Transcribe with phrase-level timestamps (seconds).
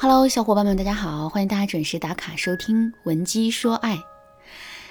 [0.00, 3.96] Hello，小伙伴们，大家好，欢迎大家准时打卡收听《闻鸡说爱》。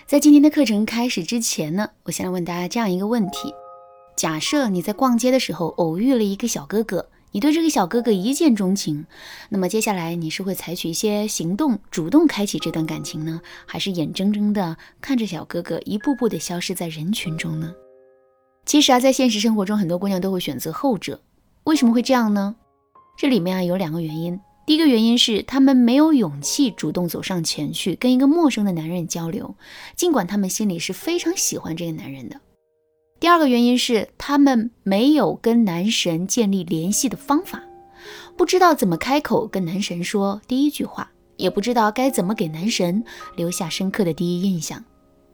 [0.05, 3.53] 在今天的课程开始之前呢，我先来问大家这样一个问题：
[4.17, 9.05] 假设你在逛街的时候偶遇了一个小哥哥，你对这个小哥哥一见钟情，
[9.47, 17.73] 那么接下来你是会采取一些行动，主动开启这段感情呢，还是眼睁睁的看着小哥哥一步步的消失在人群中呢？
[18.65, 21.21] 其实啊，在现实生活中，很多姑娘都会选择后者。
[21.63, 22.57] 为什么会这样呢？
[23.17, 24.37] 这里面啊有两个原因。
[24.67, 29.55] 第一个原因是，他们没有勇气主动走上前去跟一个陌生的男人交流，
[29.95, 32.41] 尽管他们心里是非常喜欢这个男人的。
[33.17, 37.63] 第二个原因是，他们没有跟男神建立联系的方法，
[38.35, 43.05] 不知道怎么开口跟男神说第一句话，也不知道该怎么给男神
[43.37, 44.83] 留下深刻的第一印象。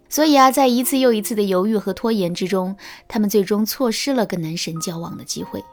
[0.10, 5.64] 所以啊，在一次又一次的犹豫和拖延之中，他们最终错失了跟男神交往的机会。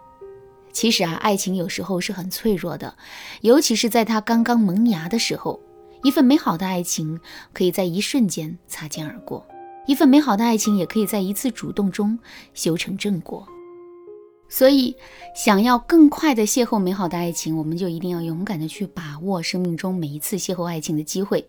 [0.73, 2.97] 其实啊，爱情有时候是很脆弱的，
[3.41, 5.61] 尤其是在它刚刚萌芽的时候。
[6.03, 7.21] 一份美好的爱情
[7.53, 9.47] 可以在一瞬间擦肩而过，
[9.87, 12.19] 一份美好的爱情也可以在一次主动中
[12.55, 13.47] 修成正果。
[14.49, 14.97] 所以，
[15.37, 21.47] 想要更快的邂逅美好的爱情，我们就一定要勇敢的去把握生命中每一次邂逅爱情的机会。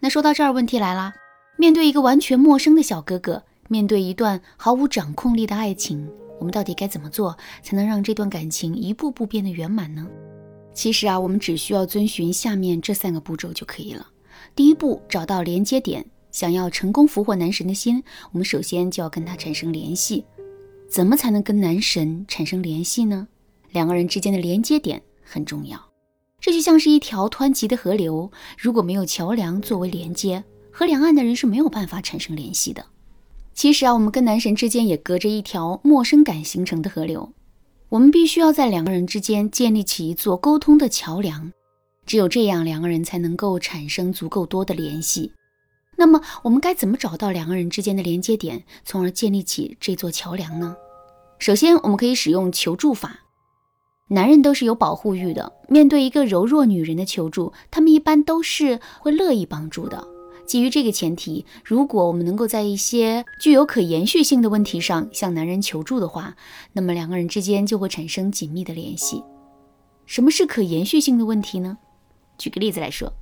[0.00, 1.12] 那说到这儿，问题来了：
[1.58, 6.10] 面对一个完全陌生的小哥哥，面对一段毫无掌控力的爱情。
[6.40, 10.08] 我们到底该怎么做才能让这段感情一步步变得圆满呢？
[10.74, 14.08] 其实啊，我们只需要遵循下面这三个步骤就可以了。
[14.56, 16.04] 第一步，找到连接点。
[16.32, 20.24] 想要成功俘获男神的心，我们首先就要跟他产生联系。
[20.88, 23.26] 怎么才能跟男神产生联系呢？
[23.72, 25.78] 两个人之间的连接点很重要。
[26.40, 32.86] 这就像是一条湍急的河流，如果没有桥梁作为连接，和两岸的人是没有办法产生联系的。
[33.60, 37.30] 其实啊，我们跟男神之间也隔着一条陌生感形成的河流，
[37.90, 41.52] 我们必须要在两个人之间建立起一座沟通的桥梁，
[42.06, 45.30] 只有这样，两个人才能够产生足够多的联系。
[45.98, 50.74] 那么，我们该怎么找到两个人之间的连接点，从而建立起这座桥梁呢？
[51.38, 53.20] 首先，我们可以使用求助法。
[54.08, 60.08] 男人都是有保护欲的，面对一个柔弱女人的求助，他们一般都是会乐意帮助的。
[60.50, 66.34] 基于这个前提，如果我们能够在一些具有可延续性的问题上向男人求助的话，
[66.72, 69.22] 那么两个人之间就会产生紧密的联系。
[70.06, 71.78] 什么是可延续性的问题呢？
[72.36, 73.12] 举个例子来说，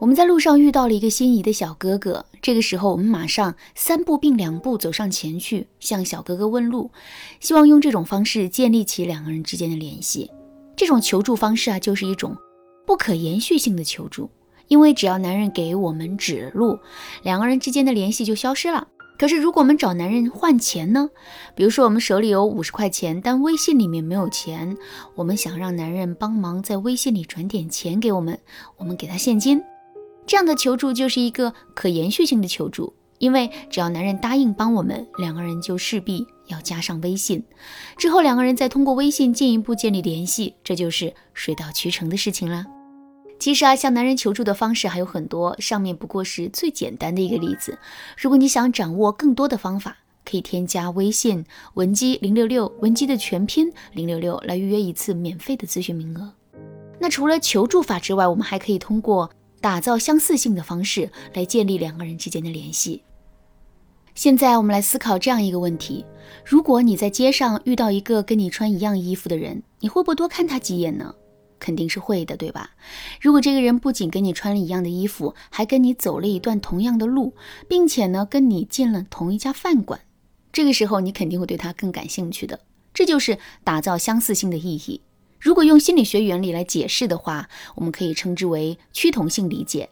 [0.00, 6.90] 我们在路上遇到了一个心仪的小哥哥，这个时候我们马上三步并两步走上前去，向小哥哥问路，
[7.38, 10.28] 希望用这种方式建立起两个人之间的联系。
[10.74, 12.36] 这种求助方式啊，就是一种
[12.84, 14.28] 不可延续性的求助。
[14.68, 16.78] 因为只要男人给我们指路，
[17.22, 18.88] 两个人之间的联系就消失了。
[19.18, 21.08] 可是如果我们找男人换钱呢？
[21.54, 24.76] 比如说我们手里有五十块钱，但微信里面没有钱，
[25.14, 28.38] 我们想让男人帮忙在微信里转点钱给我们，
[28.76, 29.62] 我们给他现金。
[30.26, 37.42] 这样的求助就是一个可延续性的求助，因为只要男人答应帮我们，两个人就势必要加上微信，
[37.96, 42.66] 之后两个人再通过微信进一步建立联系，这就是水到渠成的事情了。
[43.38, 47.78] 其实啊，向男人求助的方式还有很多，上面不过是最简单的一个例子。
[48.16, 51.44] 如果你想掌握更多的方法，可以添加微信
[51.74, 56.32] 文姬零六六，文姬的全拼零六六来预约一次免费的咨询名额。
[56.98, 59.30] 那除了求助法之外，我们还可以通过
[59.60, 63.02] 打造相似性的方式来建立两个人之间的联系。
[64.14, 66.04] 现在我们来思考这样一个问题：
[66.42, 71.14] 如果你在街上遇到一个跟你穿一样衣服的人，你会不会多看他几眼呢？
[71.66, 72.70] 肯定是会的，对吧？
[73.20, 77.34] 如果这个人不仅跟你穿了一样的衣服，还跟你走了一段同样的路，
[77.66, 80.02] 并且呢跟你进了同一家饭馆，
[80.52, 82.60] 这个时候你肯定会对他更感兴趣的。
[82.94, 85.00] 这就是打造相似性的意义。
[85.40, 89.90] 如果用心理学原理来解释的话，我们可以称之为趋同性理解。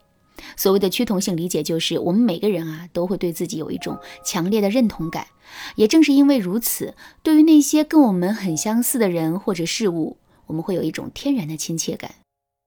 [0.56, 5.26] 所谓的趋同性理解，就是我们每个人啊都会对自己有一种强烈的认同感。
[5.74, 10.18] 也正是因为如此，对于那些跟我们很相似的人或者事物。
[10.46, 12.14] 我们会有一种天然的亲切感，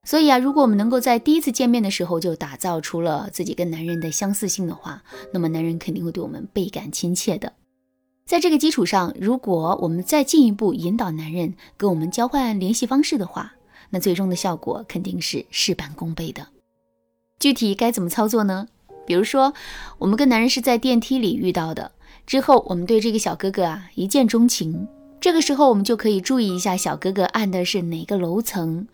[0.06, 5.04] 所以啊，如果我们能够在第一次见面的时候就打造出了自己跟男人的相似性的话，
[5.34, 7.54] 那么男人肯定会对我们倍感亲切的。
[8.26, 13.54] 在这个基础上，如果我们再进一步引导男人跟我们交换联系方式的话，
[13.90, 16.46] 那最终的效果肯定是事半功倍的。
[17.40, 18.68] 具体该怎么操作呢？
[19.06, 19.54] 比如说，
[19.98, 21.92] 我们跟男人是在电梯里遇到的，
[22.26, 24.86] 之后我们对这个小哥哥啊一见钟情。
[25.20, 28.88] 这个时候，我们就可以注意一下小哥哥按的是哪个楼层，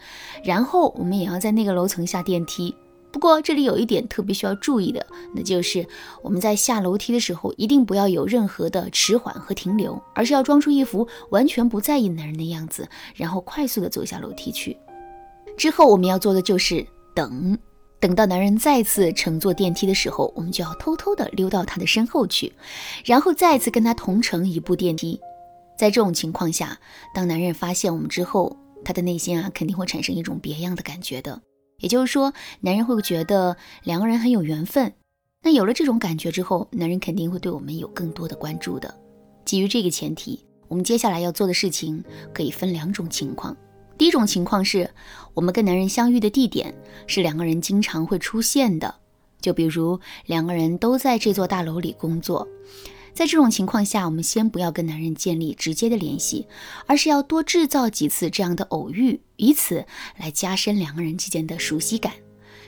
[0.44, 2.74] 然后我们也要在那个楼层下电梯。
[3.12, 5.06] 不过这里有一点特别需要注意的，
[5.36, 5.86] 那就是
[6.24, 14.76] 我们在下楼梯的时候，一定不要有任何的迟缓和停留，而是要装出一副完全不在意男人的样子，然后快速的走下楼梯去。
[15.56, 16.84] 之后我们要做的就是
[17.14, 17.56] 等，
[18.00, 22.52] 等到男人再次乘坐电梯的时候，我们就要偷偷的溜到他的身后去，
[23.06, 25.20] 然后再次跟他同乘一部电梯。
[25.78, 26.78] 在这种情况下，
[27.14, 28.56] 当男人发现我们之后，
[28.86, 31.42] 他的内心啊肯定会产生一种别样的感觉的。
[31.80, 34.94] 也就是说，男人会觉得两个人很有缘分。
[35.42, 38.94] 那有了这种感觉之后，男人肯定会对我们有更多的关注的。
[39.44, 42.02] 基于这个前提，我们接下来要做的事情
[42.34, 43.56] 可以分两种情况。
[43.98, 44.90] 第一种情况是，
[45.34, 46.74] 我们跟男人相遇的地点
[47.08, 48.96] 是两个人经常会出现的，
[49.42, 52.48] 就比如两个人都在这座大楼里工作。
[53.14, 56.48] 在这种情况下，我们先不要跟男人建立直接的联系，
[56.88, 59.86] 而是要多制造几次这样的偶遇，以此
[60.18, 62.14] 来加深两个人之间的熟悉感。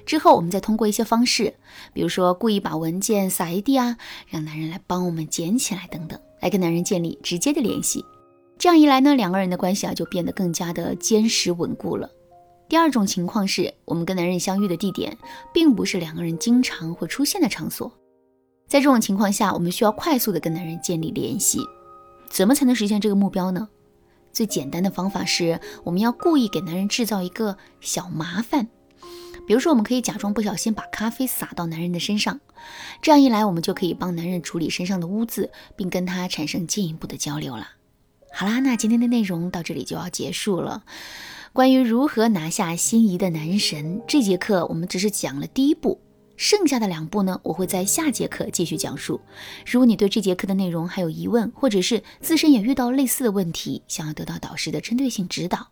[0.05, 1.55] 之后，我们再通过一些方式，
[1.93, 3.97] 比如说故意把文件撒一地啊，
[4.29, 8.05] 让男人来帮我们捡起来等等，来跟男人建立直接的联系。
[8.59, 12.07] 这样一来呢，两个人的关系啊就变得更加的坚实稳固了。
[12.69, 15.17] 第二种情况是我们跟男人相遇的地点，
[15.51, 17.91] 并不是两个人经常会出现的场所。
[18.67, 21.59] 在这种情况下，我们需要快速的跟男人建立联系。
[22.29, 23.69] 怎么才能实现这个目标呢？
[24.33, 28.67] 最简单的方法是，我们要故意给男人制造一个小麻烦。
[29.47, 32.39] 比如说，我们可以假装不小心把咖啡洒到男人的身上，
[33.01, 37.69] 这样一来，我们就可以帮男人处理身上的污渍，并跟他产生进一步的交流了。
[38.33, 40.83] 好啦，那今天的内容到这里就要结束了。
[41.53, 46.01] 关于如何拿下心仪的男神，这节课我们只是讲了第一步。
[46.37, 49.19] 剩下的两步呢，我会在下节课继续讲述。
[49.65, 55.67] 如果你对这节课的内容还有疑问，或者是自身也遇到类似的问题，想要得到导师的针对性指导，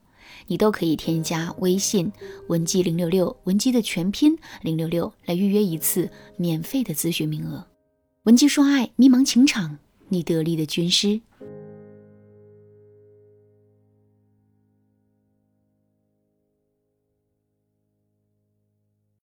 [0.47, 2.11] 你都可以添加微信
[2.47, 7.65] 文姬零六六，文姬的全拼零六六来预约一次免费的咨询名额。
[8.23, 9.77] 文姬说爱，迷茫情场，
[10.07, 11.19] 你得力的军师。